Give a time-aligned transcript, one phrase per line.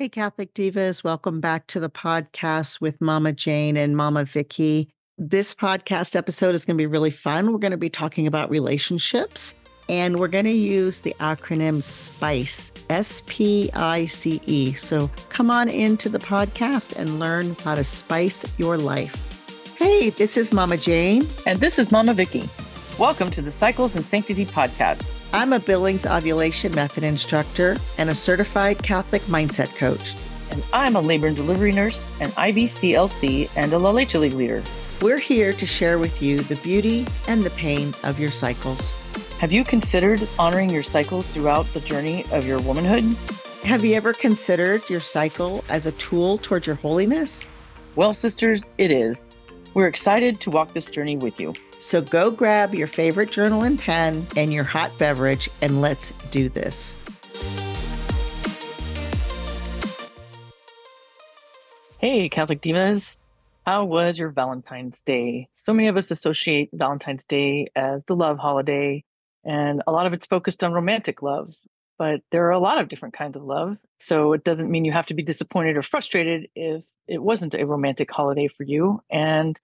[0.00, 4.88] Hey, Catholic Divas, welcome back to the podcast with Mama Jane and Mama Vicki.
[5.18, 7.52] This podcast episode is going to be really fun.
[7.52, 9.54] We're going to be talking about relationships
[9.90, 14.72] and we're going to use the acronym SPICE, S P I C E.
[14.72, 19.74] So come on into the podcast and learn how to spice your life.
[19.76, 21.26] Hey, this is Mama Jane.
[21.44, 22.48] And this is Mama Vicki.
[22.98, 25.19] Welcome to the Cycles and Sanctity podcast.
[25.32, 30.16] I'm a Billings ovulation method instructor and a certified Catholic mindset coach.
[30.50, 34.60] And I'm a labor and delivery nurse, an IBCLC, and a La Leche League leader.
[35.00, 38.90] We're here to share with you the beauty and the pain of your cycles.
[39.38, 43.04] Have you considered honoring your cycle throughout the journey of your womanhood?
[43.62, 47.46] Have you ever considered your cycle as a tool towards your holiness?
[47.94, 49.16] Well, sisters, it is.
[49.74, 51.54] We're excited to walk this journey with you.
[51.80, 56.48] So go grab your favorite journal and pen and your hot beverage, and let's do
[56.48, 56.96] this.
[61.98, 63.16] Hey, Catholic Divas.
[63.66, 65.48] How was your Valentine's Day?
[65.54, 69.04] So many of us associate Valentine's Day as the love holiday,
[69.44, 71.54] and a lot of it's focused on romantic love.
[71.98, 73.76] But there are a lot of different kinds of love.
[73.98, 77.66] So it doesn't mean you have to be disappointed or frustrated if it wasn't a
[77.66, 79.02] romantic holiday for you.
[79.10, 79.60] And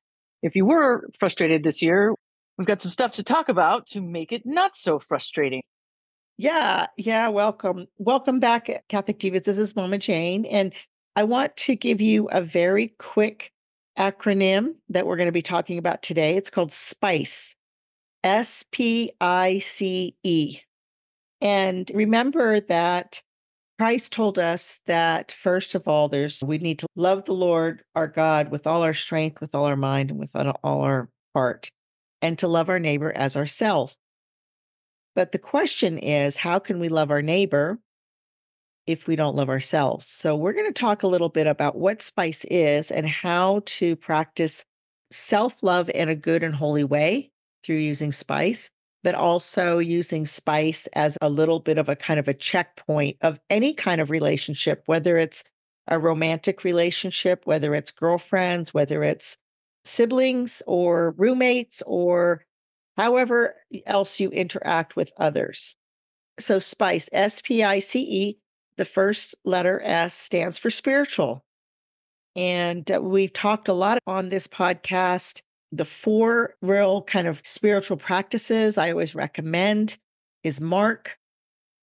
[0.47, 2.14] if you were frustrated this year,
[2.56, 5.62] we've got some stuff to talk about to make it not so frustrating.
[6.38, 7.86] Yeah, yeah, welcome.
[7.98, 9.44] Welcome back, eh, Catholic Divas.
[9.44, 10.44] This is Mama Jane.
[10.44, 10.72] And
[11.16, 13.50] I want to give you a very quick
[13.98, 16.36] acronym that we're going to be talking about today.
[16.36, 17.56] It's called SPICE,
[18.22, 20.60] S P I C E.
[21.41, 23.20] And remember that
[23.78, 28.08] Christ told us that first of all, there's we need to love the Lord our
[28.08, 31.70] God with all our strength, with all our mind, and with all our heart,
[32.22, 33.98] and to love our neighbor as ourselves.
[35.14, 37.78] But the question is, how can we love our neighbor
[38.86, 40.06] if we don't love ourselves?
[40.06, 43.94] So we're going to talk a little bit about what spice is and how to
[43.97, 44.64] practice
[45.10, 47.30] self-love in a good and holy way
[47.62, 48.70] through using spice
[49.06, 53.39] but also using spice as a little bit of a kind of a checkpoint of
[53.49, 55.44] any kind of relationship, whether it's
[55.87, 59.37] a romantic relationship, whether it's girlfriends, whether it's
[59.84, 62.44] siblings or roommates, or
[62.97, 63.55] however
[63.87, 65.77] else you interact with others.
[66.41, 68.38] So, SPICE, S P I C E,
[68.77, 71.44] the first letter S stands for spiritual.
[72.34, 75.43] And uh, we've talked a lot on this podcast
[75.76, 79.97] the four real kind of spiritual practices I always recommend
[80.42, 81.19] is mark,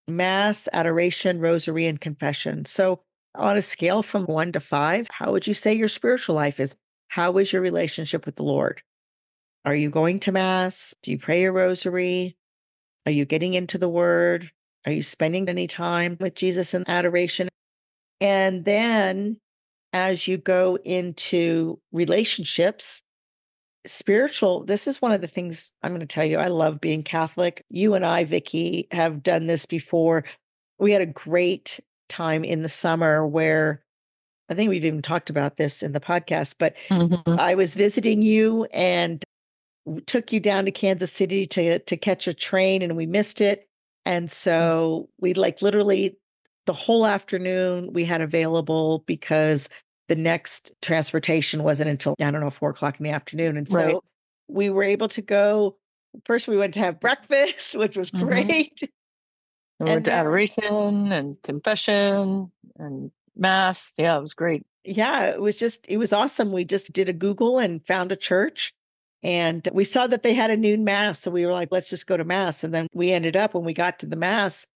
[0.08, 2.66] mass, adoration, rosary, and confession.
[2.66, 3.02] So,
[3.36, 6.76] on a scale from one to five, how would you say your spiritual life is?
[7.08, 8.82] How is your relationship with the Lord?
[9.66, 10.94] Are you going to mass?
[11.02, 12.36] Do you pray your rosary?
[13.06, 14.52] Are you getting into the word?
[14.86, 17.50] Are you spending any time with Jesus in adoration?
[18.20, 19.38] And then
[19.94, 23.02] as you go into relationships,
[23.86, 27.04] spiritual this is one of the things i'm going to tell you i love being
[27.04, 30.24] catholic you and i vicki have done this before
[30.80, 33.84] we had a great time in the summer where
[34.50, 37.40] i think we've even talked about this in the podcast but mm-hmm.
[37.40, 39.24] i was visiting you and
[40.06, 43.68] took you down to kansas city to to catch a train and we missed it
[44.06, 44.32] and mm.
[44.32, 46.18] so we like literally
[46.66, 49.68] the whole afternoon we had available because
[50.14, 53.58] the next transportation wasn't until, I don't know, four o'clock in the afternoon.
[53.58, 53.96] And so right.
[54.48, 55.76] we were able to go.
[56.26, 58.26] First, we went to have breakfast, which was mm-hmm.
[58.28, 58.90] great.
[59.80, 63.90] We went to adoration and confession and mass.
[63.98, 64.68] Yeah, it was great.
[64.84, 66.52] Yeah, it was just, it was awesome.
[66.52, 68.72] We just did a Google and found a church.
[69.24, 71.22] And we saw that they had a noon mass.
[71.22, 72.64] So we were like, let's just go to mass.
[72.64, 74.68] And then we ended up, when we got to the mass,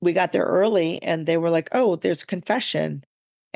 [0.00, 3.04] we got there early and they were like, oh, there's confession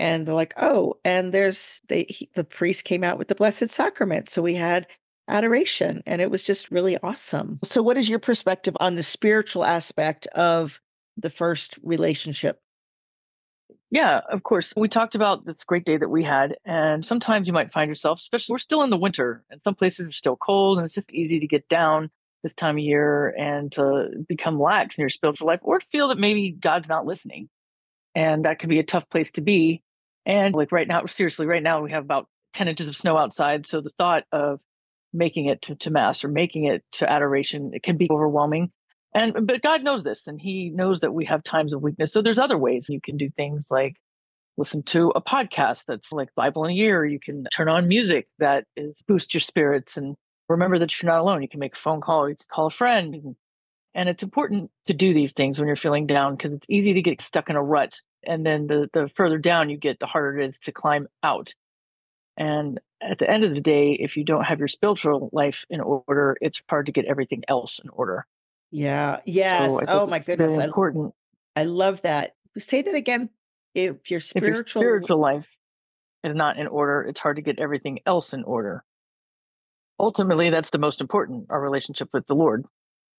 [0.02, 3.70] and they're like, oh, and there's they he, the priest came out with the Blessed
[3.70, 4.88] Sacrament, so we had
[5.28, 7.60] adoration, and it was just really awesome.
[7.62, 10.80] So, what is your perspective on the spiritual aspect of
[11.16, 12.60] the first relationship?
[13.92, 14.74] Yeah, of course.
[14.76, 18.18] We talked about this great day that we had, and sometimes you might find yourself,
[18.18, 21.12] especially we're still in the winter, and some places are still cold, and it's just
[21.12, 22.10] easy to get down
[22.42, 26.08] this time of year and to become lax in your spiritual life, or to feel
[26.08, 27.48] that maybe God's not listening
[28.14, 29.82] and that can be a tough place to be.
[30.24, 33.66] And like right now, seriously, right now we have about 10 inches of snow outside.
[33.66, 34.60] So the thought of
[35.12, 38.70] making it to, to mass or making it to adoration, it can be overwhelming.
[39.14, 42.12] And but God knows this and he knows that we have times of weakness.
[42.12, 43.96] So there's other ways you can do things like
[44.56, 47.04] listen to a podcast that's like Bible in a year.
[47.04, 50.16] You can turn on music that is boost your spirits and
[50.48, 51.42] remember that you're not alone.
[51.42, 53.34] You can make a phone call, you can call a friend,
[53.94, 57.02] and it's important to do these things when you're feeling down because it's easy to
[57.02, 60.38] get stuck in a rut And then the, the further down you get, the harder
[60.38, 61.54] it is to climb out.
[62.36, 65.80] And at the end of the day, if you don't have your spiritual life in
[65.80, 68.26] order, it's hard to get everything else in order.
[68.70, 69.20] Yeah.
[69.26, 69.72] Yes.
[69.72, 70.56] So oh my goodness.
[70.56, 71.14] I, important.
[71.56, 72.34] I love that.
[72.56, 73.28] Say that again.
[73.74, 75.56] If your If your spiritual, spiritual life
[76.24, 78.84] is not in order, it's hard to get everything else in order.
[79.98, 82.64] Ultimately, that's the most important, our relationship with the Lord.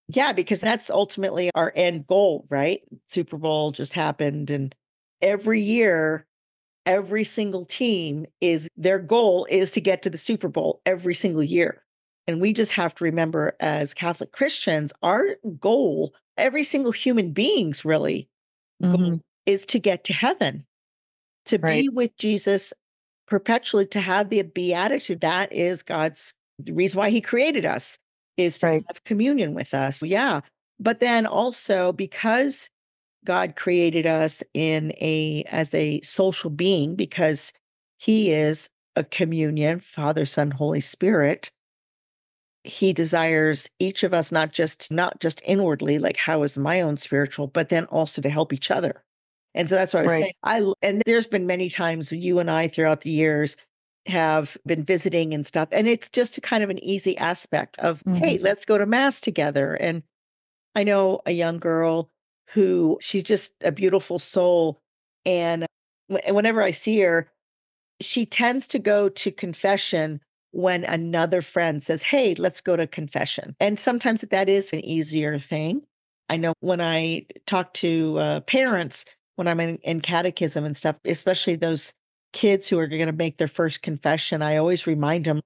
[0.07, 2.81] yeah, because that's ultimately our end goal, right?
[3.07, 4.75] Super Bowl just happened, and
[5.23, 6.27] every year,
[6.85, 11.41] every single team is their goal is to get to the Super Bowl every single
[11.43, 11.81] year.
[12.27, 17.83] And we just have to remember as Catholic Christians, our goal, every single human being's
[17.85, 18.29] really
[18.81, 19.21] goal Mhm.
[19.45, 20.65] is to get to heaven,
[21.45, 21.83] to Right.
[21.83, 22.73] be with Jesus
[23.27, 25.21] perpetually, to have the beatitude.
[25.21, 27.97] That is God's the reason why he created us
[28.37, 28.83] is to Right.
[28.87, 30.03] have communion with us.
[30.03, 30.41] Yeah.
[30.79, 32.69] But then also because
[33.25, 37.53] God created us in a as a social being because
[37.99, 41.51] he is a communion, Father, Son, Holy Spirit.
[42.63, 46.95] He desires each of us not just not just inwardly, like how is my own
[46.97, 49.03] spiritual, but then also to help each other.
[49.53, 50.15] And so that's what I was Right.
[50.15, 50.33] saying.
[50.43, 53.57] I and there's been many times you and I throughout the years
[54.07, 55.69] have been visiting and stuff.
[55.71, 58.39] And it's just a kind of an easy aspect of, hey, Mhm.
[58.39, 59.75] let's go to mass together.
[59.75, 60.03] And
[60.75, 62.11] I know a young girl
[62.53, 64.79] who she's just a beautiful soul.
[65.25, 65.65] And
[66.09, 67.31] wh- whenever I see her,
[67.99, 70.21] she tends to go to confession
[70.51, 73.55] when another friend says, Hey, let's go to confession.
[73.59, 75.81] And sometimes that is an easier thing.
[76.29, 79.05] I know when I talk to uh, parents,
[79.35, 81.93] when I'm in, in catechism and stuff, especially those
[82.33, 85.41] kids who are going to make their first confession, I always remind them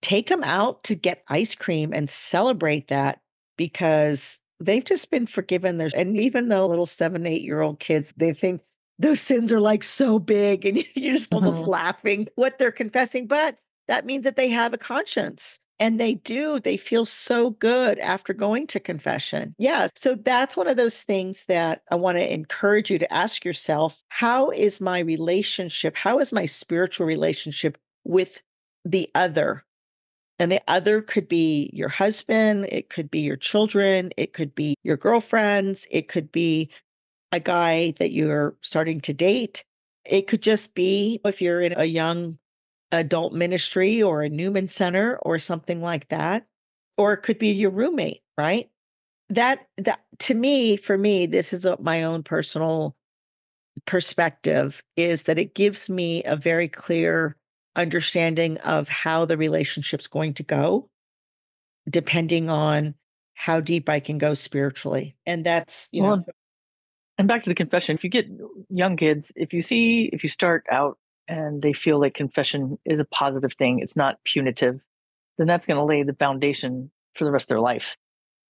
[0.00, 3.20] take them out to get ice cream and celebrate that
[3.56, 5.78] because they've just been forgiven.
[5.78, 8.60] There's and even though little seven, eight year old kids, they think
[8.98, 11.68] those sins are like so big and you're just almost Mhm.
[11.68, 13.26] laughing what they're confessing.
[13.26, 13.58] But
[13.88, 15.58] that means that they have a conscience.
[15.78, 19.54] And they do, they feel so good after going to confession.
[19.58, 19.88] Yeah.
[19.94, 24.02] So that's one of those things that I want to encourage you to ask yourself
[24.08, 25.94] how is my relationship?
[25.94, 28.40] How is my spiritual relationship with
[28.86, 29.64] the other?
[30.38, 34.74] And the other could be your husband, it could be your children, it could be
[34.82, 36.70] your girlfriends, it could be
[37.32, 39.64] a guy that you're starting to date.
[40.04, 42.38] It could just be if you're in a young
[42.92, 46.46] adult ministry or a Newman Center or something like that,
[46.96, 48.70] or it could be your roommate, right?
[49.30, 52.94] That that to me, for me, this is a, my own personal
[53.86, 57.36] perspective is that it gives me a very clear
[57.76, 60.88] understanding of how the relationship's going to go,
[61.88, 62.94] depending on
[63.34, 65.16] how deep I can go spiritually.
[65.26, 66.24] And that's, you know,
[67.18, 67.96] and back to the confession.
[67.96, 68.26] If you get
[68.68, 73.00] young kids, if you see, if you start out and they feel like confession is
[73.00, 74.80] a positive thing, it's not punitive,
[75.38, 77.96] then that's going to lay the foundation for the rest of their life.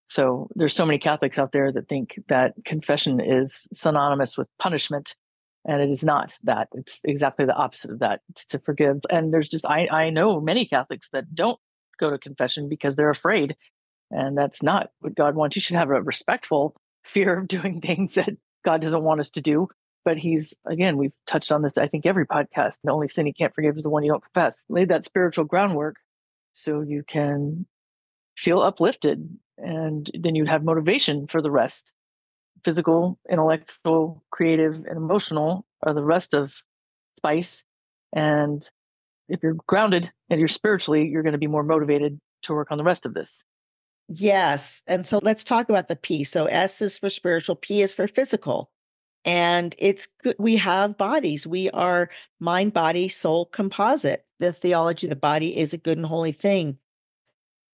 [0.09, 5.17] So there's so many Catholics out there that think that confession is synonymous with punishment,
[5.67, 6.69] and it is not that.
[6.73, 8.21] It's exactly the opposite of that.
[8.31, 9.01] It's to forgive.
[9.11, 11.59] And there's just I I know many Catholics that don't
[11.99, 13.57] go to confession because they're afraid,
[14.11, 15.57] and that's not what God wants.
[15.57, 18.31] You should have a respectful fear of doing things that
[18.65, 19.69] God doesn't want us to do.
[20.05, 21.77] But he's again, we've touched on this.
[21.77, 22.79] I think every podcast.
[22.85, 24.65] The only sin he can't forgive is the one you don't confess.
[24.69, 25.97] Lay that spiritual groundwork
[26.55, 27.67] so you can
[28.39, 31.93] feel uplifted and then you'd have motivation for the rest
[32.67, 36.53] physical intellectual creative and emotional are the rest of
[37.17, 37.63] spice
[38.13, 38.69] and
[39.29, 42.77] if you're grounded and you're spiritually you're going to be more motivated to work on
[42.77, 43.43] the rest of this
[44.09, 44.83] yes.
[44.87, 46.25] And so let's talk about the P.
[46.25, 48.71] So S is for spiritual, P is for physical.
[49.25, 50.37] And it's good.
[50.39, 51.47] We have bodies.
[51.47, 54.25] We are mind, body, soul composite.
[54.39, 56.79] The theology of the body is a good and holy thing.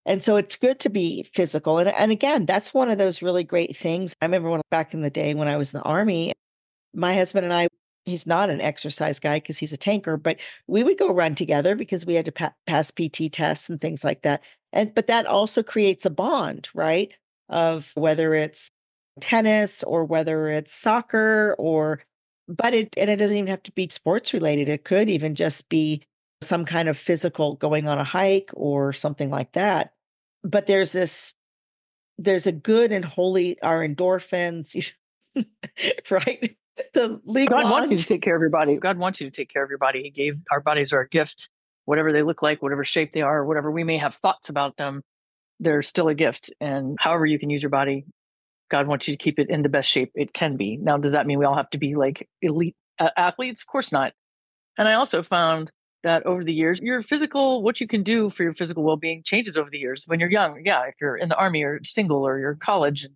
[0.05, 1.79] And so it's good to be physical.
[1.79, 4.15] And, and again, that's one of those really great things.
[4.21, 6.33] I remember when back in the day when I was in the army,
[6.95, 7.69] my husband and I,
[8.05, 11.77] he's not an exercise guy because he's a tanker, but we would go run together
[11.77, 14.43] because we had to pa- pass PT tests and things like that.
[14.73, 17.13] And but that also creates a bond, right?
[17.49, 18.71] Of whether it's
[19.21, 22.01] tennis or whether it's soccer or
[22.49, 24.69] but it and it doesn't even have to be sports related.
[24.69, 26.03] It could even just be
[26.43, 29.95] some kind of physical going on a hike or something like that.
[30.45, 31.35] But there's this
[32.19, 34.93] there's a good and holy our endorphins,
[36.11, 36.57] right?
[36.95, 39.35] The legal god wants you to take care of your body god wants you to
[39.35, 41.51] take care of your body he gave our bodies are a gift
[41.85, 45.03] whatever they look like whatever shape they are whatever we may have thoughts about them
[45.61, 48.07] they're still a gift and however you can use your body
[48.73, 50.79] God wants you to keep it in the best shape it can be.
[50.79, 53.61] Now, does that mean we all have to be like elite uh, athletes?
[53.63, 54.15] Of course not.
[54.79, 55.71] And I also found
[56.03, 59.23] that over the years, your physical, what you can do for your physical well being
[59.25, 60.05] changes over the years.
[60.07, 63.07] When you're young, yeah, if you're in the army or single or you're in college,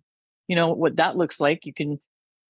[0.47, 1.65] you know what that looks like.
[1.65, 1.99] You can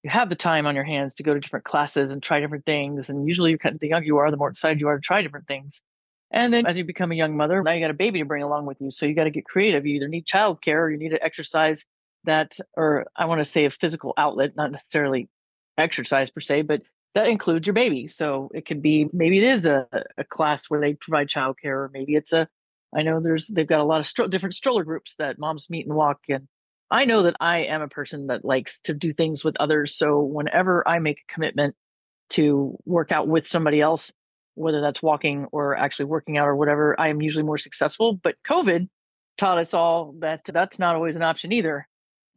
[0.03, 2.65] you have the time on your hands to go to different classes and try different
[2.65, 3.09] things.
[3.09, 5.81] And usually, the younger you are, the more excited you are to try different things.
[6.29, 8.43] And then as you become a young mother, now you got a baby to bring
[8.43, 8.91] along with you.
[8.91, 9.85] So you got to get creative.
[9.85, 11.85] You either need childcare or you need to exercise
[12.25, 15.29] that, or I want to say a physical outlet, not necessarily
[15.77, 16.81] exercise per se, but
[17.17, 18.07] that includes your baby.
[18.07, 19.87] So it could be maybe it is a,
[20.19, 22.47] a class where they provide childcare, or maybe it's a,
[22.95, 25.87] I know there's, they've got a lot of stro- different stroller groups that moms meet
[25.87, 26.19] and walk.
[26.29, 26.47] And
[26.91, 29.97] I know that I am a person that likes to do things with others.
[29.97, 31.75] So whenever I make a commitment
[32.31, 34.11] to work out with somebody else,
[34.53, 38.13] whether that's walking or actually working out or whatever, I am usually more successful.
[38.13, 38.89] But COVID
[39.39, 41.87] taught us all that that's not always an option either.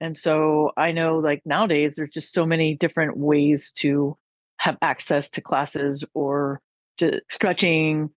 [0.01, 4.17] And so I know like nowadays there's just so many different ways to
[4.61, 6.61] have access to classes or
[6.99, 8.11] to stretching,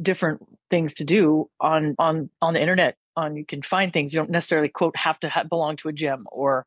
[0.00, 0.40] different
[0.70, 2.96] things to do on on on the internet.
[3.16, 4.12] On you can find things.
[4.12, 6.64] You don't necessarily quote have to have, belong to a gym or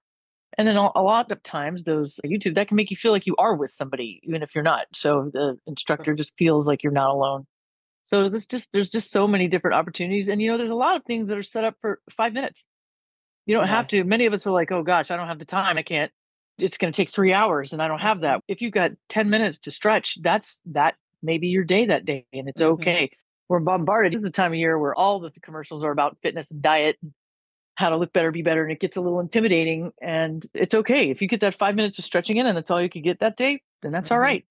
[0.56, 3.36] and then a lot of times those youtube that can make you feel like you
[3.40, 4.86] are with somebody even if you're not.
[4.94, 7.48] So the instructor just feels like you're not alone.
[8.06, 10.96] So there's just there's just so many different opportunities and you know there's a lot
[10.96, 12.68] of things that are set up for five minutes.
[13.48, 13.76] You don't yeah.
[13.76, 15.80] have to many of us are like oh gosh i don't have the time.
[15.80, 16.12] I can't
[16.60, 19.30] it's going to take three hours and i don't have that if you've got 10
[19.30, 22.74] minutes to stretch that's that maybe your day that day and it's mm-hmm.
[22.74, 23.12] okay
[23.50, 26.62] we're bombarded at the time of year where all the commercials are about fitness and
[26.62, 26.98] diet
[27.76, 29.92] how to look better, be better, and it gets a little intimidating.
[30.02, 32.82] And it's okay if you get that five minutes of stretching in, and that's all
[32.82, 33.62] you could get that day.
[33.82, 34.14] Then that's mm-hmm.
[34.14, 34.46] all right.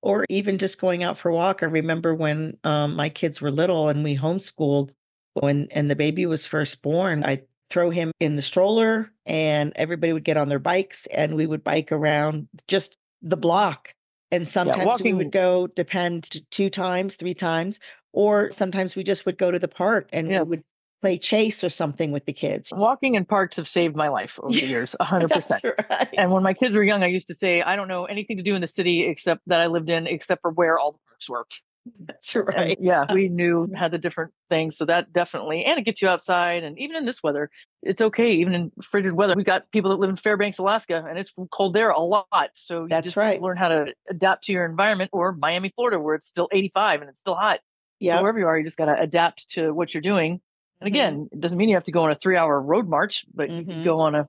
[0.00, 1.62] Or even just going out for a walk.
[1.62, 4.90] I remember when um, my kids were little and we homeschooled.
[5.34, 10.12] When and the baby was first born, I throw him in the stroller, and everybody
[10.12, 13.94] would get on their bikes, and we would bike around just the block.
[14.30, 15.16] And sometimes yeah, walking...
[15.16, 17.80] we would go, depend two times, three times,
[18.12, 20.42] or sometimes we just would go to the park and yeah.
[20.42, 20.62] we would
[21.00, 22.72] play chase or something with the kids.
[22.74, 25.72] Walking in parks have saved my life over the years, 100%.
[25.90, 26.08] Right.
[26.16, 28.42] And when my kids were young, I used to say, I don't know anything to
[28.42, 31.28] do in the city except that I lived in, except for where all the parks
[31.30, 31.46] were.
[32.00, 32.76] That's right.
[32.76, 34.76] And yeah, we knew had the different things.
[34.76, 36.64] So that definitely, and it gets you outside.
[36.64, 37.50] And even in this weather,
[37.82, 38.32] it's okay.
[38.32, 41.74] Even in frigid weather, we got people that live in Fairbanks, Alaska, and it's cold
[41.74, 42.50] there a lot.
[42.54, 43.40] So you that's just right.
[43.40, 47.10] Learn how to adapt to your environment, or Miami, Florida, where it's still 85 and
[47.10, 47.60] it's still hot.
[48.00, 48.16] Yeah.
[48.16, 50.40] So wherever you are, you just got to adapt to what you're doing
[50.80, 50.94] and mm-hmm.
[50.94, 51.36] again, mm-hmm.
[51.36, 53.58] it doesn't mean you have to go on a three hour road march, but mm-hmm.
[53.58, 54.28] you can go on a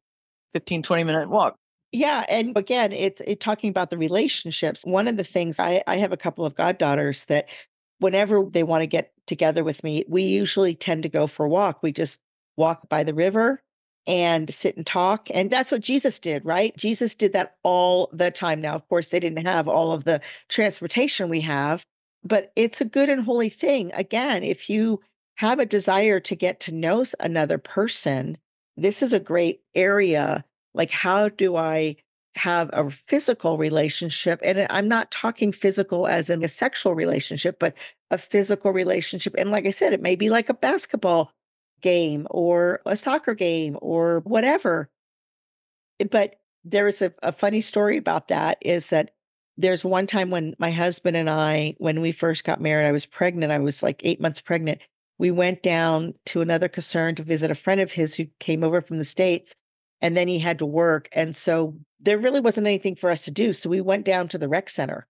[0.54, 1.56] 15, 20 minute walk.
[1.92, 2.26] Yeah.
[2.30, 4.84] And again, it's it, talking about the relationships.
[4.86, 7.50] One of the things I, I have a couple of goddaughters that
[7.98, 11.50] whenever they want to get together with me, we usually tend to go for a
[11.50, 11.82] walk.
[11.82, 12.20] We just
[12.58, 13.62] walk by the river
[14.06, 15.30] and sit and talk.
[15.34, 16.76] And that's what Jesus did, right?
[16.78, 18.62] Jesus did that all the time.
[18.62, 21.84] Now, of course, they didn't have all of the transportation we have,
[22.24, 23.92] but it's a good and holy thing.
[23.94, 25.02] Again, if you
[25.36, 28.38] have a desire to get to know another person,
[28.78, 30.44] this is a great area.
[30.74, 31.98] Like, how do I
[32.36, 34.40] have a physical relationship?
[34.44, 37.76] And I'm not talking physical as in a sexual relationship, but
[38.12, 39.36] a physical relationship.
[39.38, 41.32] And like I said, it may be like a basketball
[41.82, 44.90] game or a soccer game or whatever.
[46.00, 49.12] Eh, but there is a, a funny story about that is that
[49.58, 53.06] there's one time when my husband and I, when we first got married, I was
[53.06, 53.52] pregnant.
[53.52, 54.80] I was like eight months pregnant
[55.20, 58.82] we went down to another Kaserne to visit a friend of his who came over
[58.82, 59.54] from the States
[60.02, 61.10] and then he had to work.
[61.12, 63.54] And so there really wasn't anything for us to do.
[63.54, 65.06] So we went down to the rec center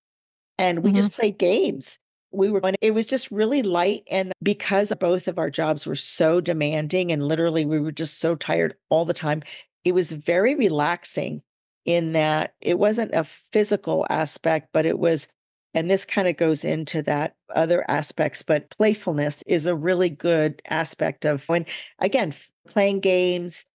[0.57, 0.95] and we mm-hmm.
[0.95, 1.99] just played games.
[2.31, 4.03] We were, it was just really light.
[4.09, 8.35] And because both of our jobs were so demanding and literally we were just so
[8.35, 9.43] tired all the time,
[9.83, 11.41] it was very relaxing
[11.85, 15.27] in that it wasn't a physical aspect, but it was
[15.73, 20.61] and this kind of goes into that other aspects, but playfulness is a really good
[20.69, 21.65] aspect of when,
[21.99, 22.33] again,
[22.67, 23.65] playing games.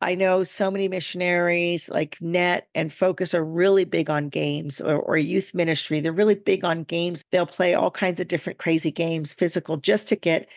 [0.00, 4.96] I know so many missionaries like Net and Focus are really big on games or,
[4.96, 6.00] or youth ministry.
[6.00, 7.22] They're really big on games.
[7.32, 10.48] They'll play all kinds of different crazy games, physical, just to get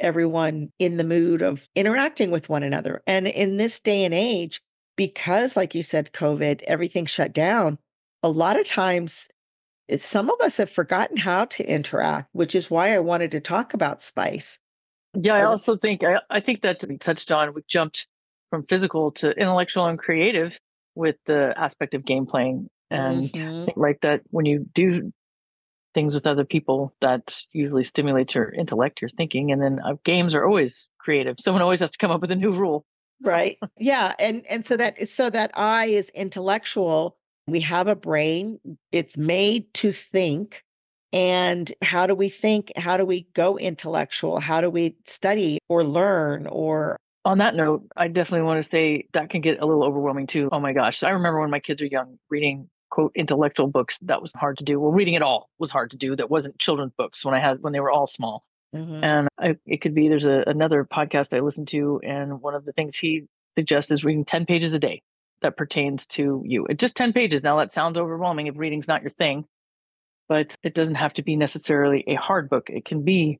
[0.00, 3.02] everyone in the mood of interacting with one another.
[3.06, 4.60] And in this day and age,
[4.96, 7.78] because, like you said, COVID, everything shut down,
[8.24, 9.28] a lot of times
[9.88, 13.40] eh, some of us have forgotten how to interact, which is why I wanted to
[13.40, 14.58] talk about spice.
[15.14, 18.06] Yeah, I also think I, I think that we touched on we jumped
[18.50, 20.58] from physical to intellectual and creative
[20.94, 22.68] with the aspect of game playing.
[22.90, 23.80] And mm-hmm.
[23.80, 25.12] right that when you do
[25.94, 29.52] things with other people, that usually stimulates your intellect, your thinking.
[29.52, 31.36] And then uh, games are always creative.
[31.38, 32.84] Someone always has to come up with a new rule.
[33.20, 33.58] Right.
[33.78, 37.16] Yeah, and and so that so that I is intellectual.
[37.48, 38.60] We have a brain.
[38.92, 40.62] It's made to think.
[41.12, 42.72] And how do we think?
[42.76, 44.38] How do we go intellectual?
[44.38, 46.96] How do we study or learn or
[47.28, 50.48] On that note, I definitely want to say that can get a little overwhelming too.
[50.50, 51.02] Oh my gosh.
[51.02, 54.64] I remember when my kids were young reading quote intellectual books that was hard to
[54.64, 54.80] do.
[54.80, 56.16] Well, reading it all was hard to do.
[56.16, 58.44] That wasn't children's books when I had when they were all small.
[58.74, 59.02] Mhm.
[59.02, 62.64] And I, it could be there's a, another podcast I listen to, and one of
[62.64, 63.24] the things he
[63.58, 65.02] suggests is reading 10 pages a day
[65.42, 66.66] that pertains to you.
[66.66, 67.42] It just 10 pages.
[67.42, 69.44] Now, that sounds overwhelming if reading's not your thing,
[70.28, 72.70] but it doesn't have to be necessarily a hard book.
[72.70, 73.38] It can be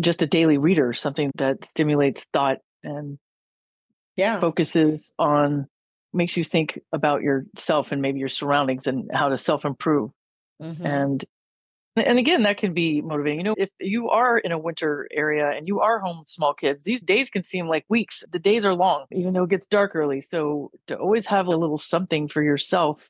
[0.00, 3.18] just a daily reader, something that stimulates thought and
[4.16, 4.40] Yeah.
[4.40, 5.68] focuses on,
[6.12, 10.10] makes you think about yourself and maybe your surroundings and how to self improve.
[10.60, 10.84] Mhm.
[10.86, 11.24] And
[11.96, 13.40] and again, that can be motivating.
[13.40, 16.54] You know, if you are in a winter area and you are home with small
[16.54, 18.24] kids, these days can seem like weeks.
[18.32, 20.20] The days are long, even though it gets dark early.
[20.22, 23.08] So to always have a little something for yourself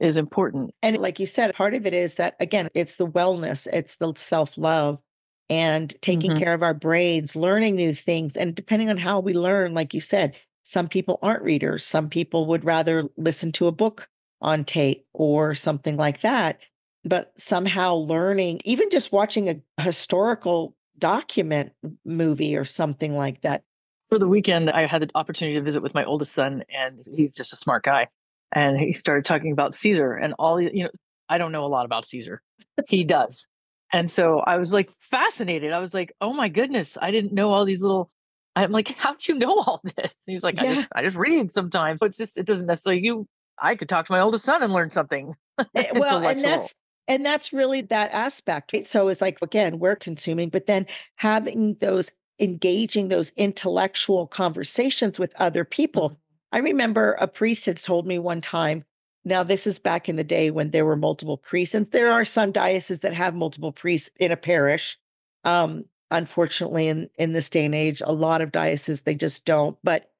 [0.00, 0.72] is important.
[0.82, 4.12] And like you said, part of it is that again, it's the wellness, it's the
[4.14, 5.00] self-love
[5.48, 6.38] and taking Mhm.
[6.38, 8.36] care of our brains, learning new things.
[8.36, 10.34] And depending on how we learn, like you said,
[10.64, 11.84] some people aren't readers.
[11.84, 14.08] Some people would rather listen to a book
[14.40, 16.60] on tape or something like that.
[17.04, 21.72] But somehow learning, even just watching a historical document
[22.04, 23.62] movie or something like that.
[24.08, 27.32] For the weekend, I had the opportunity to visit with my oldest son, and he's
[27.32, 28.08] just a smart guy.
[28.52, 30.90] And he started talking about Caesar and all the, you know,
[31.28, 32.40] I don't know a lot about Caesar.
[32.88, 33.46] He does.
[33.92, 35.72] And so I was like fascinated.
[35.72, 38.10] I was like, oh my goodness, I didn't know all these little.
[38.56, 39.94] I'm like, how'd you know all this?
[39.98, 42.00] And he's like, I just, I just read sometimes.
[42.00, 43.02] But it's just, it doesn't necessarily.
[43.04, 43.26] You,
[43.60, 45.34] I could talk to my oldest son and learn something
[45.74, 46.74] Eh, well, and that's
[47.08, 48.72] and that's really that aspect.
[48.72, 48.84] Right?
[48.84, 55.32] So it's like again, we're consuming, but then having those engaging those intellectual conversations with
[55.36, 56.10] other people.
[56.10, 56.16] Mhm.
[56.52, 58.84] I remember a priest had told me one time.
[59.26, 62.24] Now, this is back in the day when there were multiple priests, and there are
[62.24, 64.96] some dioceses that have multiple priests in a parish.
[65.42, 69.76] Um, unfortunately, in in this day and age, a lot of dioceses they just don't.
[69.82, 70.12] But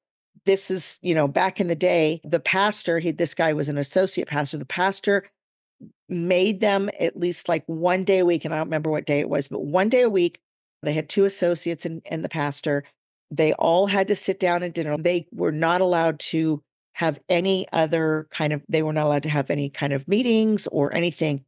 [0.43, 3.77] this is, you know, back in the day, the pastor, he this guy was an
[3.77, 4.57] associate pastor.
[4.57, 5.23] The pastor
[6.09, 9.21] made them at least like one day a week, and I don't remember what day
[9.21, 10.41] it was, but one day a week,
[10.83, 12.83] they had two associates and, and the pastor.
[13.31, 14.97] They all had to sit down at dinner.
[14.97, 16.61] They were not allowed to
[16.97, 20.65] have any other kind of, they were not allowed to have any kind of meetings
[20.71, 21.45] or anything.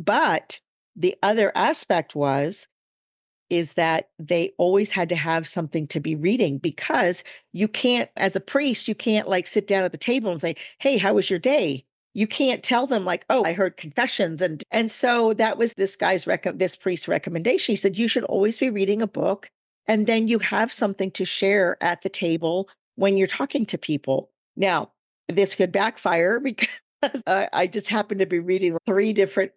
[0.00, 0.58] But
[0.96, 2.66] the other aspect was,
[3.50, 8.34] is that they always had to have something to be reading because you can't, as
[8.34, 11.30] a priest, you can't like sit down at the table and say, Hey, how was
[11.30, 11.84] your day?
[12.12, 14.42] You can't tell them like, oh, I heard confessions.
[14.42, 17.72] And and so that was this guy's rec this priest's recommendation.
[17.72, 19.50] He said you should always be reading a book
[19.86, 24.30] and then you have something to share at the table when you're talking to people.
[24.56, 24.92] Now,
[25.28, 26.68] this could backfire because
[27.26, 29.52] I, just happened to be reading three different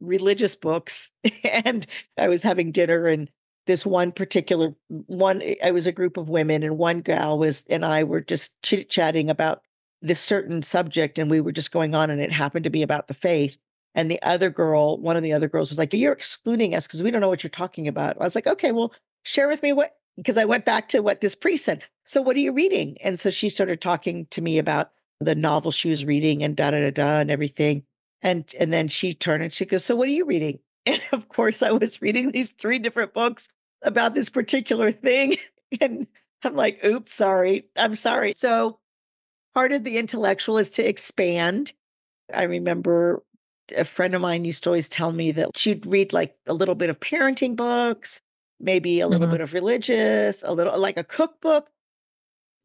[0.00, 1.10] religious books
[1.44, 1.86] and
[2.18, 3.30] I was having dinner and
[3.66, 7.64] this one particular one eh, I was a group of women and one gal was
[7.70, 9.62] and I were just chit-chatting about
[10.00, 13.06] this certain subject and we were just going on and it happened to be about
[13.06, 13.56] the faith
[13.94, 17.02] and the other girl one of the other girls was like you're excluding us because
[17.02, 18.20] we don't know what you're talking about.
[18.20, 18.92] I was like okay well
[19.22, 22.36] share with me what because i went back to what this priest said so what
[22.36, 22.98] are you reading?
[23.00, 26.72] And so she started talking to me about the novel she was reading and da
[26.72, 27.84] da da da and everything.
[28.22, 30.58] And and then she turned and she goes so what are you reading?
[30.84, 33.48] And of course i was reading these three different books
[33.82, 35.36] about this particular thing.
[35.80, 36.06] And
[36.42, 37.66] i'm like oops sorry.
[37.76, 38.32] I'm sorry.
[38.32, 38.78] So
[39.54, 41.72] part of the intellectual is to expand.
[42.34, 43.22] I remember
[43.76, 46.74] a friend of mine used to always tell me that she'd read like a little
[46.74, 48.20] bit of parenting books,
[48.62, 49.32] maybe a little Mhm.
[49.32, 51.68] bit of religious, a little like a cookbook.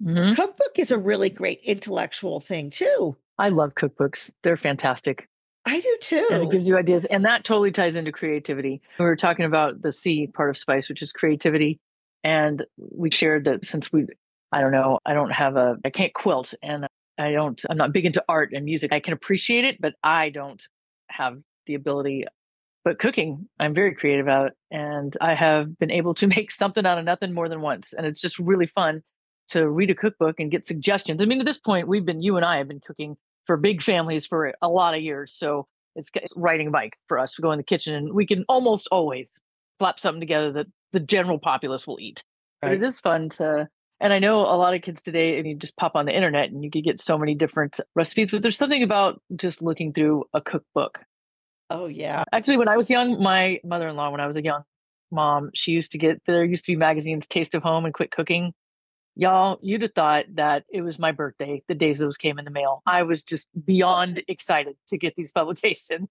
[0.02, 0.36] Mhm.
[0.36, 3.18] Cookbook is a really great intellectual thing too.
[3.40, 4.30] I love cookbooks.
[4.44, 5.28] They're fantastic.
[5.66, 6.28] I do too.
[6.32, 7.06] And it gives you ideas.
[7.10, 8.82] And that totally ties into creativity.
[9.00, 11.80] We were talking about the C part of spice, which is creativity.
[12.24, 14.06] And we shared that since we,
[14.52, 17.92] I don't know, I don't have a, I can't quilt and I don't, I'm not
[17.92, 18.94] big into art and music.
[18.94, 20.62] I can appreciate it, but I don't
[21.10, 22.26] have the ability.
[22.88, 24.54] But cooking, I'm very creative at.
[24.72, 27.92] And I have been able to make something out of nothing more than once.
[27.92, 29.04] And it's just really fun
[29.50, 31.22] to read a cookbook and get suggestions.
[31.22, 33.82] I mean, at this point, we've been, you and I have been cooking for big
[33.82, 35.34] families for a lot of years.
[35.36, 38.26] So it's, it's riding a bike for us to go in the kitchen and we
[38.26, 39.28] can almost always
[39.80, 42.24] slap something together that the general populace will eat.
[42.62, 42.82] But Right.
[42.82, 43.68] it is fun to,
[44.00, 46.52] and I know a lot of kids today, and you just pop on the internet
[46.52, 50.24] and you could get so many different recipes, but there's something about just looking through
[50.34, 51.00] a cookbook.
[51.70, 52.24] Oh yeah.
[52.32, 54.64] Actually, when I was young, my mother in law, when I was a young
[55.12, 58.12] mom, she used to get, there used to be magazines, Taste of Home and Quick
[58.12, 58.54] Cooking.
[59.16, 62.52] Y'all, you'd have thought that it was my birthday the days those came in the
[62.52, 62.84] mail.
[62.86, 66.08] I was just beyond excited to get these publications.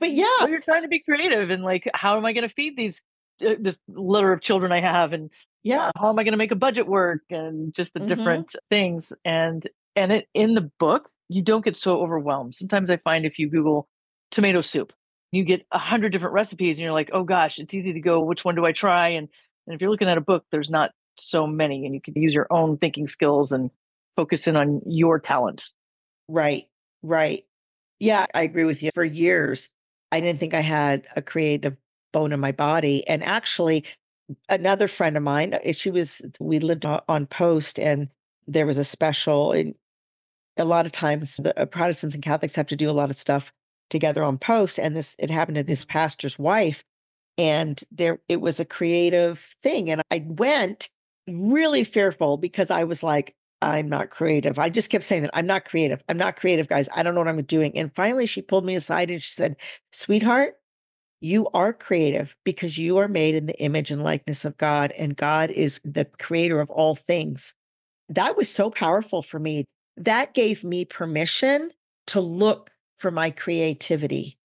[0.00, 2.54] but yeah, well, you're trying to be creative and like, how am I going to
[2.54, 3.00] feed these
[3.46, 5.30] uh, this litter of children I have, and
[5.62, 8.06] yeah, how am I going to make a budget work, and just the Mhm.
[8.08, 9.12] different things.
[9.24, 12.54] And and it in the book, you don't get so overwhelmed.
[12.54, 13.88] Sometimes I find if you Google
[14.32, 14.92] tomato soup,
[15.30, 18.20] you get a hundred different recipes, and you're like, oh gosh, it's easy to go.
[18.20, 19.08] Which one do I try?
[19.08, 19.28] And
[19.66, 22.34] and if you're looking at a book, there's not so many, and you can use
[22.34, 23.70] your own thinking skills and
[24.16, 25.72] focus in on your talents.
[26.28, 26.64] right,
[27.02, 27.44] right.
[28.00, 28.90] Yeah, I agree with you.
[28.94, 29.70] For years,
[30.10, 31.76] I didn't think I had a creative
[32.12, 33.06] bone in my body.
[33.06, 33.84] And actually,
[34.48, 38.08] another friend of mine, uh, she was, we lived on, on post and
[38.48, 39.52] there was a special.
[39.52, 39.74] And
[40.56, 43.16] a lot of times, the uh, Protestants and Catholics have to do a lot of
[43.16, 43.52] stuff
[43.92, 44.78] together on post.
[44.78, 46.82] And this, it happened to this pastor's wife.
[47.38, 49.90] And there, it was a creative thing.
[49.90, 50.88] And I went
[51.28, 54.58] really fearful because I was like, I'm not creative.
[54.58, 56.02] I just kept saying that I'm not creative.
[56.08, 56.88] I'm not creative, guys.
[56.92, 57.78] I don't know what I'm doing.
[57.78, 59.56] And finally, she pulled me aside and she said,
[59.92, 60.56] Sweetheart,
[61.20, 65.16] you are creative because you are made in the image and likeness of God, and
[65.16, 67.54] God is the creator of all things.
[68.08, 69.64] That was so powerful for me.
[69.96, 71.70] That gave me permission
[72.08, 72.71] to look
[73.02, 74.38] for my creativity.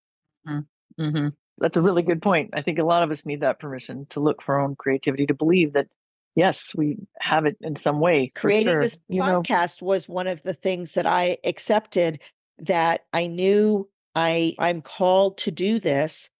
[0.97, 1.27] hmm
[1.59, 2.49] That's a really good point.
[2.53, 5.27] I think a lot of us need that permission to look for our own creativity,
[5.27, 5.87] to believe that
[6.35, 8.31] yes, we have it in some way.
[8.33, 8.81] creating sure.
[8.81, 12.19] this you know, podcast was one of the things that I accepted
[12.57, 16.31] that I knew I I'm called to do this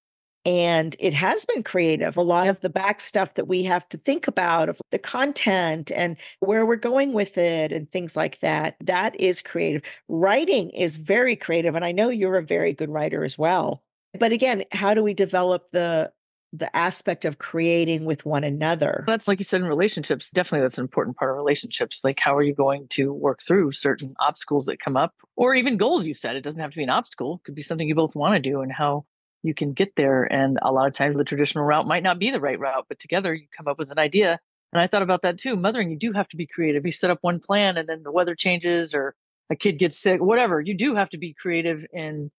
[0.48, 3.98] and it has been creative a lot of the back stuff that we have to
[3.98, 8.78] think about of the content and where we're going with it and things like that
[8.80, 13.24] that is creative writing is very creative and I know you're a very good writer
[13.24, 13.84] as well
[14.18, 16.12] but again how do we develop the
[16.54, 20.32] the aspect of creating with one another that's like you said in relationships.
[20.32, 22.06] Definitely, that's an important part of relationships.
[22.06, 25.76] Like, how are you going to work through certain obstacles that come up, or even
[25.76, 26.06] goals?
[26.06, 28.16] You said it doesn't have to be an obstacle; it could be something you both
[28.16, 29.06] want to do, and how
[29.44, 30.24] you can get there.
[30.32, 33.00] And a lot of times, the traditional route might not be the right route, but
[33.00, 34.40] together you come up with an idea.
[34.74, 35.56] And I thought about that too.
[35.56, 36.86] Mothering, you do have to be creative.
[36.86, 39.16] You set up one plan, and then the weather changes, or
[39.50, 40.60] a kid gets sick, whatever.
[40.60, 42.30] You do have to be creative in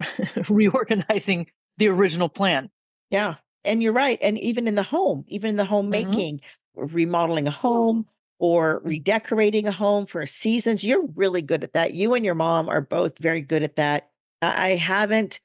[0.48, 1.46] reorganizing
[1.78, 2.70] the original plan.
[3.10, 3.34] Yeah.
[3.64, 4.18] And you're right.
[4.22, 6.94] And even in the home, even in the Mm-hmm.
[6.94, 8.06] remodeling a home
[8.38, 11.94] or redecorating a home for seasons, you're really good at that.
[11.94, 14.10] You and your mom are both very good at that.
[14.42, 15.40] I haven't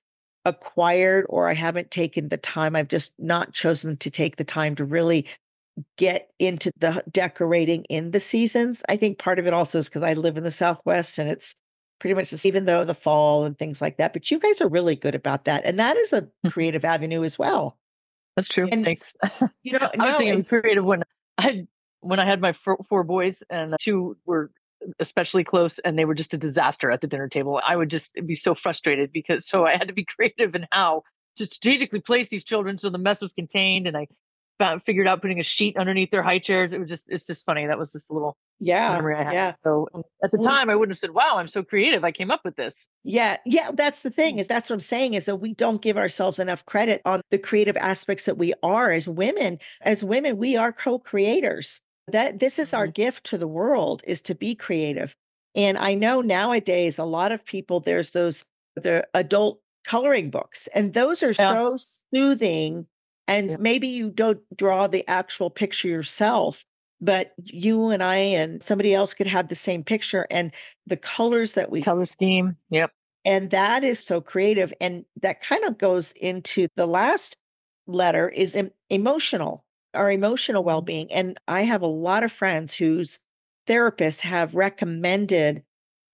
[0.45, 2.75] acquired or I haven't taken the time.
[2.75, 5.27] I've just not chosen to take the time to really
[5.97, 8.83] get into the decorating in the seasons.
[8.89, 11.55] I think part of it also is because I live in the Southwest and it's
[11.99, 14.13] pretty much this, even though the fall and things like that.
[14.13, 15.63] But you guys are really good about that.
[15.65, 16.49] And that is a hmm.
[16.49, 17.77] creative avenue as well.
[18.35, 18.67] That's true.
[18.71, 19.13] And- Thanks.
[19.63, 21.03] You know, I was no, thinking creative when
[21.37, 21.67] I had
[21.99, 24.51] when I had my four, four boys and two were
[24.99, 27.61] especially close and they were just a disaster at the dinner table.
[27.65, 31.03] I would just be so frustrated because so I had to be creative in how
[31.37, 34.07] to strategically place these children so the mess was contained and I
[34.61, 36.71] found, figured out putting a sheet underneath their high chairs.
[36.71, 37.65] It was just it's just funny.
[37.65, 39.33] That was a little yeah, memory I had.
[39.33, 39.53] yeah.
[39.63, 42.03] So um, at the time I wouldn't have said, "Wow, I'm so creative.
[42.03, 44.39] I came up with this." Yeah, yeah, that's the thing mm.
[44.39, 47.39] is that's what I'm saying is that we don't give ourselves enough credit on the
[47.39, 49.57] creative aspects that we are as women.
[49.81, 51.81] As women, we are co-creators.
[52.11, 52.91] That this is our mm-hmm.
[52.93, 55.15] gift to the world is to be creative.
[55.55, 58.45] And I know nowadays a lot of people there's those
[58.75, 61.53] the adult coloring books and those are Yeah.
[61.53, 61.77] so
[62.13, 62.85] soothing
[63.27, 63.57] and Yeah.
[63.59, 66.65] maybe you don't draw the actual picture yourself
[67.01, 70.53] but you and I and somebody else could have the same picture and
[70.85, 72.55] the colors that we Color scheme.
[72.69, 72.91] Yep.
[73.25, 74.71] and that is so creative.
[74.79, 77.35] And that kind of goes into the last
[77.87, 81.11] letter is em- emotional, our emotional well being.
[81.11, 83.19] And I have a lot of friends whose
[83.67, 85.63] therapists have recommended,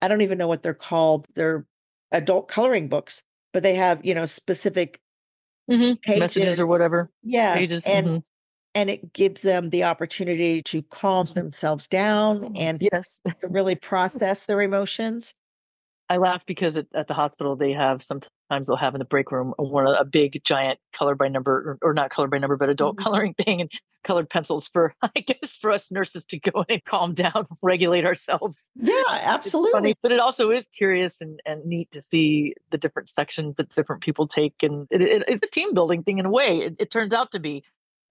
[0.01, 1.65] I don't even know what they're called, they're
[2.11, 5.01] adult coloring books, but they have, you know, specific
[5.69, 6.59] Messages pages.
[6.59, 7.11] or whatever.
[7.23, 7.59] Yes.
[7.59, 7.83] Pages.
[7.85, 8.23] and mhm.
[8.73, 13.19] and it gives them the opportunity to calm themselves down and yes.
[13.25, 15.33] to really process their emotions.
[16.09, 19.31] I laugh because at, at the hospital they have sometimes they'll have in the break
[19.31, 22.55] room a- one a big giant color by number or, or not color by number
[22.55, 23.03] but adult Mhm.
[23.03, 23.71] coloring thing and
[24.03, 28.05] colored pencils for I guess for us nurses to go in and calm down, regulate
[28.05, 28.69] ourselves.
[28.75, 29.95] Yeah, It's funny, absolutely.
[30.01, 34.01] but it also is curious and, and neat to see the different sections that different
[34.01, 36.59] people take and it, it, it's a team building thing in a way.
[36.59, 37.63] It, it turns out to be.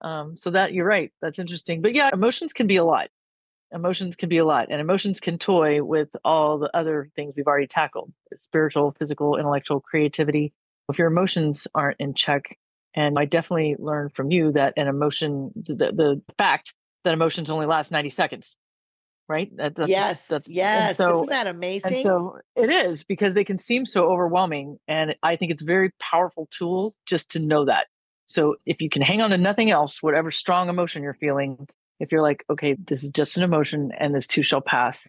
[0.02, 1.10] Um, so that you're right.
[1.22, 1.80] That's interesting.
[1.80, 3.08] But yeah, emotions can be a lot
[3.72, 7.46] emotions can be a lot and emotions can toy with all the other things we've
[7.46, 10.52] already tackled spiritual physical intellectual creativity
[10.88, 12.56] if your emotions aren't in check
[12.94, 16.74] and i definitely learned from you that an emotion the, the fact
[17.06, 18.56] that emotions only last 90 seconds.
[19.28, 19.50] Right?
[19.56, 20.26] That, that's, yes.
[20.26, 20.98] That's, yes.
[20.98, 22.02] So, Isn't that amazing?
[22.02, 24.78] So it is because they can seem so overwhelming.
[24.86, 27.86] And I think it's a very powerful tool just to know that.
[28.26, 31.68] So if you can hang on to nothing else, whatever strong emotion you're feeling,
[32.00, 35.06] if you're like, okay, this is just an emotion and this too shall pass,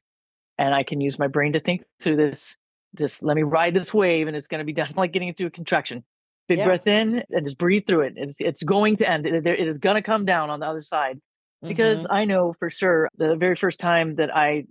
[0.57, 2.57] and I can use my brain to think through this,
[2.95, 5.45] just let me ride this wave and it's going to be done like getting into
[5.45, 6.03] a contraction.
[6.47, 6.65] Big yeah.
[6.65, 8.13] breath in and just breathe through it.
[8.15, 9.27] It's, it's going to end.
[9.27, 11.19] It, it is going to come down on the other side.
[11.61, 12.13] Because mm-hmm.
[12.13, 14.65] I know for sure the very first time that I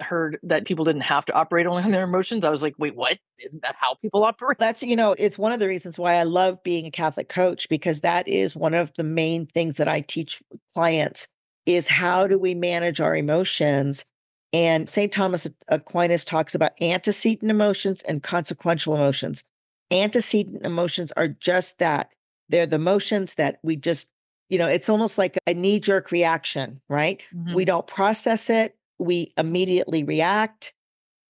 [0.00, 2.44] heard that people didn't have to operate only on their emotions.
[2.44, 3.18] I was like, wait, what?
[3.38, 4.58] Isn't that how people operate?
[4.58, 7.68] That's, you know, it's one of the reasons why I love being a Catholic coach
[7.68, 10.42] because that is one of the main things that I teach
[10.74, 11.28] clients
[11.68, 14.04] is how do we manage our emotions?
[14.52, 15.12] And St.
[15.12, 19.44] Thomas Aquinas talks about antecedent emotions and consequential emotions.
[19.90, 22.10] Antecedent emotions are just that.
[22.48, 24.10] They're the emotions that we just,
[24.48, 27.22] you know, it's almost like a knee jerk reaction, right?
[27.34, 27.54] Mm-hmm.
[27.54, 30.72] We don't process it we immediately react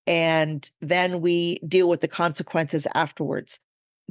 [0.07, 3.61] and then we deal with the consequences afterwards.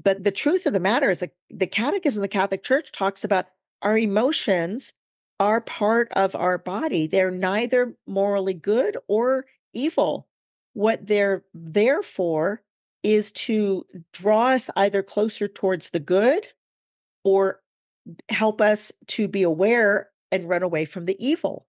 [0.01, 3.23] But the truth of the matter is that the Catechism of the Catholic Church talks
[3.23, 3.47] about
[3.81, 4.93] our emotions
[5.39, 7.07] are part of our body.
[7.07, 10.27] They're neither morally good or evil.
[10.73, 12.61] What they're there for
[13.03, 16.47] is to draw us either closer towards the good
[17.23, 17.61] or
[18.29, 21.67] help us to be aware and run away from the evil.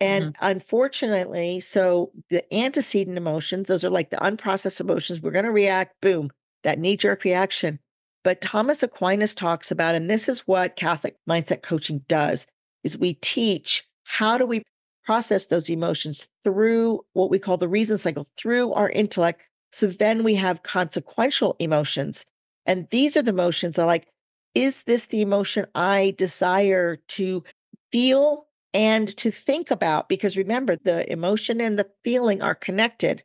[0.00, 0.44] And mm-hmm.
[0.44, 5.20] unfortunately, so the antecedent emotions, those are like the unprocessed emotions.
[5.20, 6.30] We're going to react, boom,
[6.62, 7.78] that knee jerk reaction.
[8.22, 12.46] But Thomas Aquinas talks about, and this is what Catholic mindset coaching does,
[12.84, 14.62] is we teach how do we
[15.04, 19.42] process those emotions through what we call the reason cycle, through our intellect.
[19.72, 22.24] So then we have consequential emotions.
[22.64, 24.06] And these are the emotions that like,
[24.54, 27.42] is this the emotion I desire to
[27.90, 33.18] feel and to think about because remember the emotion and the feeling are connected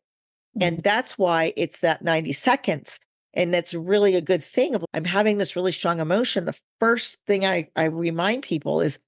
[0.55, 0.67] mm-hmm.
[0.67, 2.99] and that's why it's that 90 seconds
[3.33, 7.17] and that's really a good thing of i'm having this really strong emotion the first
[7.25, 8.99] thing i, I remind people is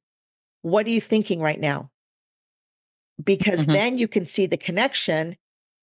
[0.62, 1.90] what are you thinking right now
[3.24, 3.74] because mm-hmm.
[3.74, 5.36] then you can see the connection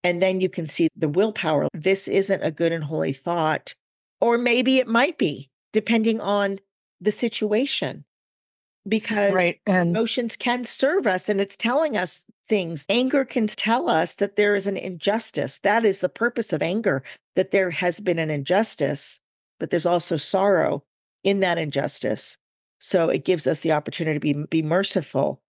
[0.04, 3.74] and then you can see the willpower this isn't a good and holy thought
[4.20, 6.58] or maybe it might be depending on
[7.00, 8.04] the situation
[8.88, 9.60] because right.
[9.66, 12.84] and emotions can serve us and it's telling us things.
[12.88, 15.58] Anger can tell us that there is an injustice.
[15.60, 17.02] That is the purpose of anger,
[17.36, 19.20] that there has been an injustice,
[19.60, 20.82] but there's also sorrow
[21.22, 22.38] in that injustice.
[22.78, 25.40] So it gives us the opportunity to be, be merciful.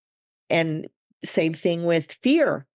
[0.50, 0.88] And
[1.24, 2.66] same thing with fear.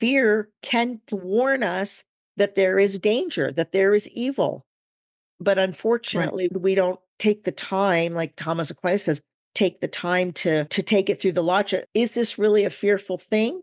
[0.00, 2.04] Fear can warn us
[2.36, 4.64] that there is danger, that there is evil.
[5.38, 6.60] But unfortunately, right.
[6.60, 9.22] we don't take the time, like Thomas Aquinas says,
[9.54, 13.18] take the time to to take it through the logic is this really a fearful
[13.18, 13.60] thing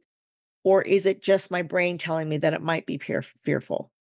[0.63, 3.91] or is it just my brain telling me that it might be fear, fearful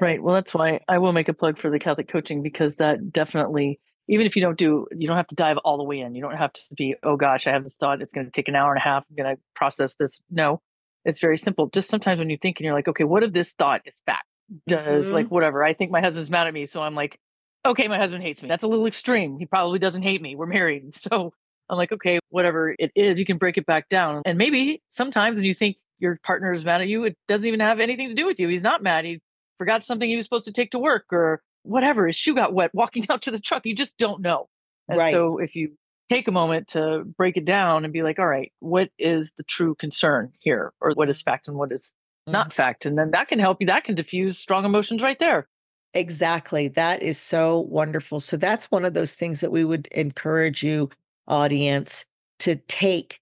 [0.00, 3.12] right well that's why i will make a plug for the catholic coaching because that
[3.12, 6.14] definitely even if you don't do you don't have to dive all the way in
[6.14, 8.48] you don't have to be oh gosh i have this thought it's going to take
[8.48, 10.60] an hour and a half i'm going to process this no
[11.04, 13.52] it's very simple just sometimes when you think and you're like okay what if this
[13.52, 14.26] thought is fact
[14.66, 15.14] does mm-hmm.
[15.14, 17.18] like whatever i think my husband's mad at me so i'm like
[17.66, 18.48] okay, my husband hates me.
[18.48, 19.38] That's a little extreme.
[19.38, 20.36] He probably doesn't hate me.
[20.36, 20.94] We're married.
[21.08, 21.32] So
[21.70, 24.22] I'm like, okay, whatever it is, you can break it back down.
[24.24, 27.60] And maybe sometimes when you think your partner is mad at you, it doesn't even
[27.60, 28.48] have anything to do with you.
[28.48, 29.04] He's not mad.
[29.04, 29.20] He
[29.58, 32.06] forgot something he was supposed to take to work or whatever.
[32.06, 33.66] His shoe got wet walking out to the truck.
[33.66, 34.48] You just don't know.
[34.88, 35.14] And right.
[35.14, 35.72] so if you
[36.08, 39.42] take a moment to break it down and be like, all right, what is the
[39.44, 40.72] true concern here?
[40.80, 41.94] Or what is fact and what is
[42.26, 42.56] not mm-hmm.
[42.56, 42.86] fact?
[42.86, 43.66] And then that can help you.
[43.66, 45.48] That can diffuse strong emotions right there.
[45.94, 46.68] Exactly.
[46.68, 48.20] That is so wonderful.
[48.20, 50.90] So that's one of those things that we would encourage you,
[51.26, 52.04] audience,
[52.40, 53.20] to take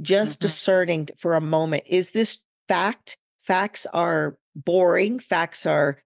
[0.00, 0.46] just mm-hmm.
[0.46, 1.84] discerning for a moment.
[1.86, 3.16] Is this fact?
[3.42, 5.18] Facts are boring.
[5.18, 6.02] Facts are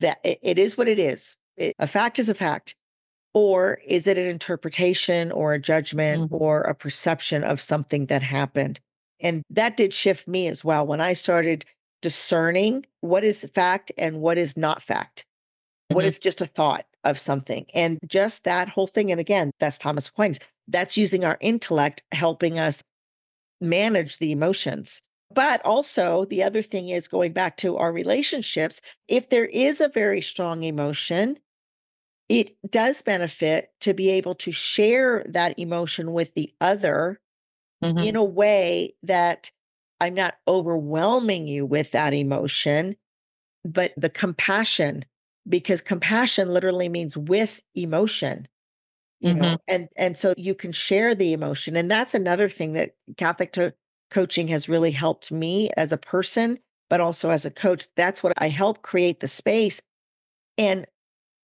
[0.00, 1.36] that it, it is what it is.
[1.56, 2.74] It, a fact is a fact.
[3.34, 6.34] Or is it an interpretation or a judgment mm-hmm.
[6.34, 8.80] or a perception of something that happened?
[9.20, 11.64] And that did shift me as well when I started
[12.00, 15.24] discerning what is fact and what is not fact.
[15.88, 16.08] What mm-hmm.
[16.08, 17.66] is just a thought of something?
[17.74, 19.10] And just that whole thing.
[19.10, 20.38] And again, that's Thomas Aquinas.
[20.66, 22.82] That's using our intellect, helping us
[23.60, 25.02] manage the emotions.
[25.34, 28.80] But also, the other thing is going back to our relationships.
[29.08, 31.38] If there is a very strong emotion,
[32.28, 37.20] it does benefit to be able to share that emotion with the other
[37.82, 37.98] mm-hmm.
[37.98, 39.50] in a way that
[40.00, 42.96] I'm not overwhelming you with that emotion,
[43.64, 45.04] but the compassion
[45.48, 48.48] because compassion literally means with emotion.
[49.20, 49.40] you mm-hmm.
[49.40, 53.52] know and and so you can share the emotion and that's another thing that catholic
[53.52, 53.74] to-
[54.10, 56.58] coaching has really helped me as a person
[56.90, 59.80] but also as a coach that's what i help create the space
[60.56, 60.86] and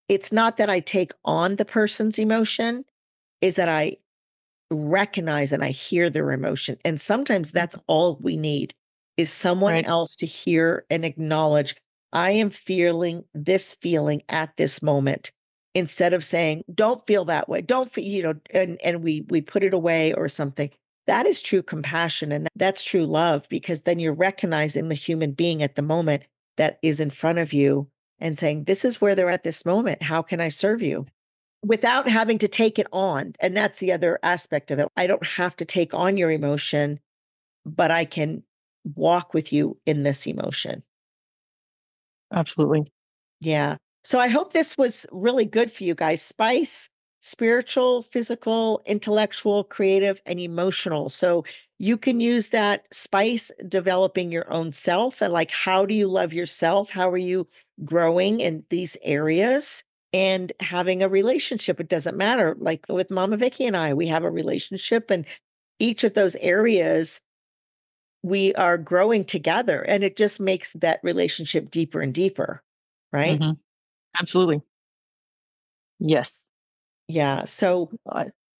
[0.08, 2.84] it's not that i take on the person's emotion
[3.40, 3.96] is that i
[4.70, 7.84] recognize and i hear their emotion and sometimes that's mm-hmm.
[7.86, 8.74] all we need
[9.16, 9.86] is someone right.
[9.86, 11.76] else to hear and acknowledge
[12.12, 15.30] i am feeling this feeling at this moment
[15.74, 19.40] instead of saying don't feel that way don't feel you know and and we we
[19.40, 20.70] put it away or something
[21.06, 25.62] that is true compassion and that's true love because then you're recognizing the human being
[25.62, 26.24] at the moment
[26.56, 27.88] that is in front of you
[28.18, 30.02] and saying this is where they're at this moment.
[30.02, 31.06] How can i serve you?
[31.66, 34.86] without having to take it on and that's the other aspect of it.
[34.98, 37.00] I don't have to take on your emotion
[37.64, 38.42] but i can
[38.94, 40.82] walk with you in this emotion.
[42.32, 42.92] Absolutely.
[43.40, 43.76] Yeah.
[44.02, 46.20] So I hope this was really good for you guys.
[46.20, 46.90] Spice,
[47.24, 51.08] spiritual, physical, intellectual, creative, and emotional.
[51.08, 51.42] So
[51.78, 56.34] you can use that spice developing your own self and like how do you love
[56.34, 56.90] yourself?
[56.90, 57.48] How are you
[57.82, 59.82] growing in these areas?
[60.12, 62.56] And having a relationship, it doesn't matter.
[62.58, 65.24] Like with Mama Vicki and I, we have a relationship, and
[65.78, 67.22] each of those areas
[68.22, 72.62] we are growing together, and it just makes that relationship deeper and deeper.
[73.12, 73.40] Right.
[73.40, 73.52] Mm-hmm.
[74.20, 74.60] Absolutely.
[75.98, 76.43] Yes.
[77.08, 77.44] Yeah.
[77.44, 77.90] So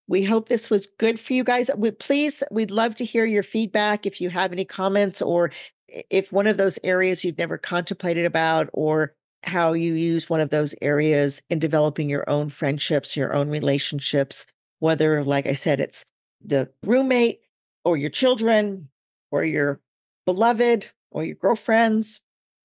[0.07, 1.70] we hope this was good for you guys.
[1.76, 5.50] We, please, we'd love to hear your feedback if you have any comments or
[5.88, 10.50] if one of those areas you've never contemplated about or how you use one of
[10.50, 14.46] those areas in developing your own friendships, your own relationships,
[14.80, 16.04] whether, like I said, it's
[16.44, 17.40] the roommate
[17.85, 18.88] or your children
[19.30, 19.80] or your
[20.26, 22.20] beloved or your girlfriends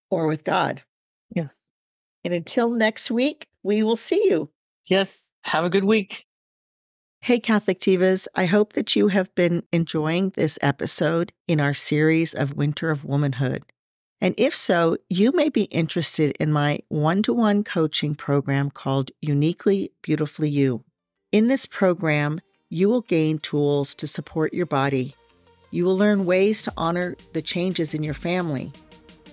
[0.10, 0.82] or with God.
[1.34, 1.54] Yes.
[2.24, 4.50] And until next week, we will see you.
[4.86, 5.14] Yes.
[5.44, 6.26] Have a good week.
[7.22, 8.28] Hey, Catholic Divas.
[8.36, 13.04] I hope that you have been enjoying this episode in our series of Winter of
[13.04, 13.66] Womanhood.
[14.22, 19.12] And if so, you may be interested in my one to one coaching program called
[19.22, 20.84] Uniquely Beautifully You.
[21.32, 25.16] In this program, you will gain tools to support your body.
[25.72, 28.72] You will learn ways to honor the changes in your family.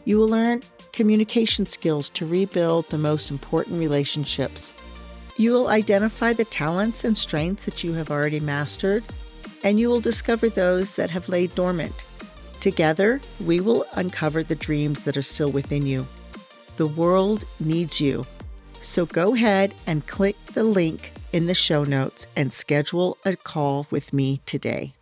[0.04, 4.74] You will learn communication skills to rebuild the most important relationships.
[5.38, 9.04] You will identify the talents and strengths that you have already mastered,
[9.62, 12.04] and you will discover those that have laid dormant.
[12.60, 16.06] Together, we will uncover the dreams that are still within you.
[16.78, 18.26] The world needs you.
[18.80, 23.86] So go ahead and click the link in the show notes and schedule a call
[23.90, 24.95] with me today.